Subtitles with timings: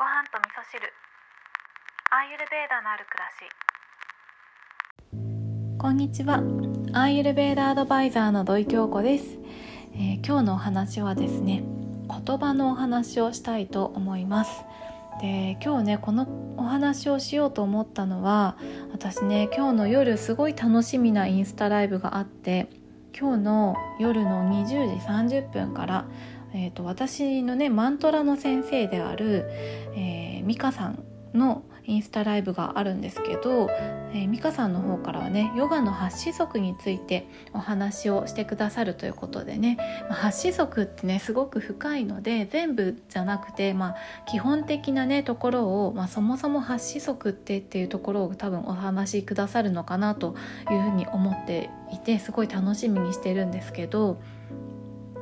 [0.00, 0.80] ご飯と味噌汁。
[2.10, 3.34] アーユルベーダのある暮らし。
[5.78, 6.36] こんにちは。
[6.94, 9.36] アーユルベーダアドバイザーの土井京子です、
[9.92, 11.64] えー、今日のお話はですね
[12.08, 14.64] 言葉のお話をしたいと思います。
[15.20, 16.26] で今日ねこの
[16.56, 18.56] お話をしようと思ったのは
[18.92, 22.70] 私ね今日の夜すごい楽しみなインスタライブがあって
[23.18, 26.06] 今日の夜の20時30分から
[26.52, 29.46] えーと、私のねマントラの先生である、
[29.94, 33.68] えー、美香さんのインスタライブがあるんですけど、
[34.12, 43.96] えー、美香さんの方からはねヨガの8子則についてお話をしてくださるということでね、まあ、8子則ってねすごく深いので全部じゃなくて、まあ、
[44.30, 50.34] 基本的なねところを、まあ、そもそも8子則ってっていうところを多分お話しくださるのかなと
[50.70, 54.20] いうふうに思っていてすごい楽しみにしてるんですけど。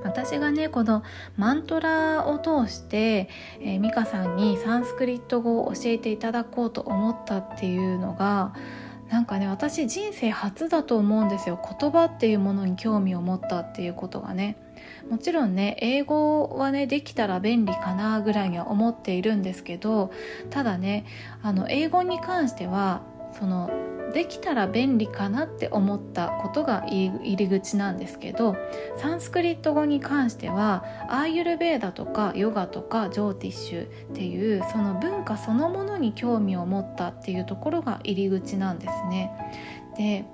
[0.04, 1.02] 私がねこの
[1.36, 3.28] マントラを通して、
[3.60, 8.54] えー、美香さんにサンスクリット語を教えていただこうと思ったっていうのが
[9.10, 11.58] なんかね私人生初だと思うんですよ。
[11.80, 14.56] 言葉っていうものに興味を持ったっていうことがね。
[15.10, 20.12] もちろんね英語はねできたら便利かなぐらいには思っているんですけど
[20.50, 21.06] ただね
[21.42, 23.70] あの英語に関してはその
[24.14, 28.56] できたら便利かなって思ったことが入り口なんですけど
[28.96, 39.30] サンスクリット語に関してはアーユルベーダとかヨガとかジョーティッシュっていうその文化そのものに興味を持ったっていうところが入り口なんですね。
[39.98, 40.24] で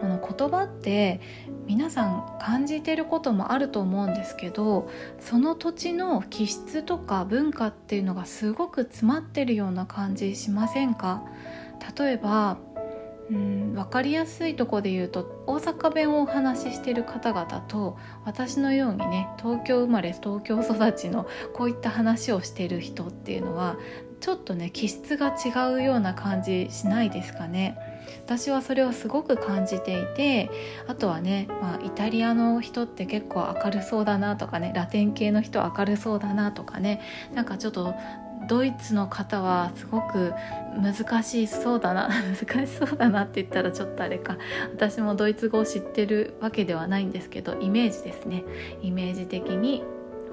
[0.00, 1.20] この言葉って
[1.66, 11.22] 皆さん感じてることもあると思うんですけどその土地の気質とか文化っていうのがすごく詰まってるような感じしませんか？
[11.98, 12.58] 例えば
[13.30, 23.76] うん分かりやすいとこで言うと大阪弁をお話ししてる方々と私のようにね東京生まれ東京育ちのこういった話をしてる人っていうのは
[24.20, 27.78] ちょっとね気質が違うような感じしないですかね。
[28.24, 30.50] 私はそれをすごく感じていて
[30.88, 37.00] あとはね、まあ、イタリアの人って結構明るそうだなとかねラテン系の人明るそうだなとかね
[37.34, 37.94] なんかちょっと
[38.48, 40.32] ドイツの方はすごく
[40.76, 42.08] 難しそうだな
[42.48, 44.36] 難しそうだなって言ったらちょっとあれか。
[44.72, 48.44] 私もドイツ語を知ってるわけではないんですけどイメージですね。
[48.82, 49.84] イメージ的に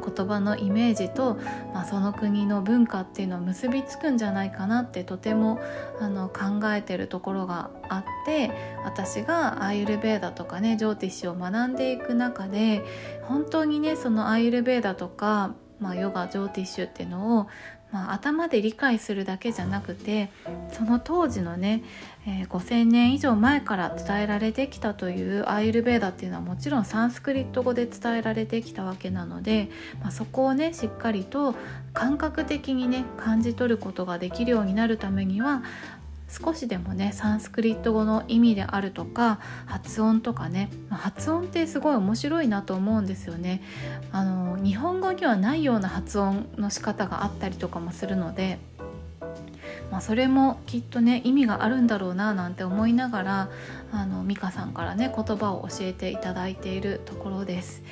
[0.03, 1.37] 言葉のイメージと、
[1.73, 5.61] まあ、その国の文化っていうのを結びつくんじゃないかなってとても
[6.01, 8.51] あの考えてるところがあって
[8.83, 12.83] 私がアーユルベーダとかねジョーティッシュを学んでいく中で
[13.23, 17.47] 本当にねそのアーユルベーダとかまあ、ヨガジョーティッシュっていうのを
[17.93, 20.29] まあ、頭で理解するだけじゃなくて
[20.71, 21.83] その当時のね、
[22.25, 29.69] えー、5,000年以上前から伝えられてきたというアイルベーダっていうのはもちろんサンスクリット語で伝えられてきたわけなので、
[30.01, 31.53] まあ、そこをねしっかりと
[31.93, 35.61] 感覚的にね感じ取ることができるようになるためには
[36.33, 43.61] 少しでもねサンスクリット語の意味であるとか発音とかね発音ってすごい面白いなと思うんですよね
[44.11, 48.57] あの日本語にはないような発音の仕方があったりとかもするので
[49.91, 53.49] まあ、それもきっとね意味があるんだろうななんて思いながら
[53.91, 57.83] あの美香さんからね言葉を教えていただいているところです。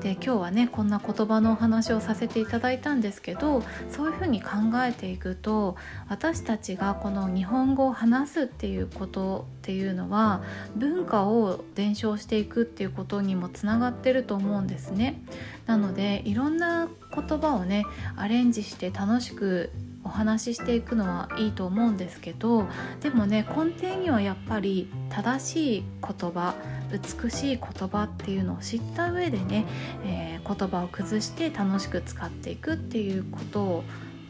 [0.00, 4.50] で今日はねこんな言葉のお話をさせていただいたんですけどそういうふうに考
[4.84, 5.76] えていくと
[6.08, 10.42] 私たちがこの日本語を話すっていうことっていうのは
[10.76, 15.20] 文化を伝承していくっていうことにもつながってると思うんですね。
[15.66, 17.84] なのでいろんな言葉をね
[18.16, 19.70] アレンジして楽しく
[20.04, 22.66] お話ししていくのはいいと思うんですけど
[23.00, 26.54] でもね根底にはやっぱり正しい言葉
[26.90, 29.66] 美しい言葉っていうのを知った上でね、
[30.04, 33.84] えー、言葉を崩して楽しく使っていくっていうことを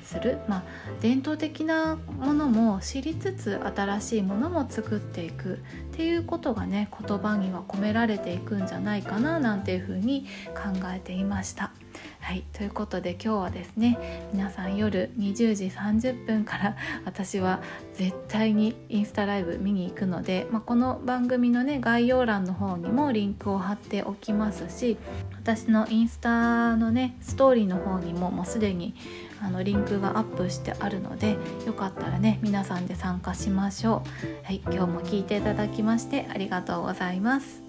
[0.09, 0.62] する、まあ、
[1.01, 5.59] 伝統的なものも知りつつ新しいものも作っていくっ
[5.93, 10.25] ていうことがね言葉には込められていくんじゃないかななんていうふうに
[10.55, 11.73] 考えていました。
[12.20, 16.76] はいということで今日はですね皆さん夜20時30分から
[17.06, 17.61] 私は
[17.94, 24.99] 絶対にインスタライブ見に行くので、まあ、この番組のね概要欄の方にもリンクを貼っておきますし
[25.32, 28.94] 私のインスタのねストーリーの方にももうすでに
[29.40, 31.37] あのリンクがアップしてあるので
[31.67, 34.02] よかったらね皆さんで参加しましょ
[34.43, 34.46] う。
[34.46, 37.68] はい、今日も聞いていただきましてありがとうございます。